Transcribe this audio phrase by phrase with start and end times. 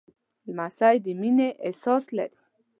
[0.47, 2.37] لمسی د مینې احساس لري.